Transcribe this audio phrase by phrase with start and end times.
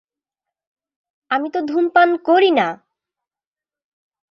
[1.31, 2.67] আমিতো ধুমপান করিনা।